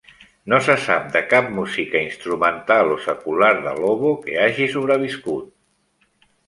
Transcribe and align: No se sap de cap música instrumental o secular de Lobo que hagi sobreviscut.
No 0.51 0.59
se 0.67 0.77
sap 0.85 1.11
de 1.15 1.21
cap 1.33 1.51
música 1.57 2.01
instrumental 2.05 2.91
o 2.97 2.99
secular 3.05 3.53
de 3.69 3.75
Lobo 3.85 4.17
que 4.27 4.43
hagi 4.47 4.71
sobreviscut. 4.79 5.51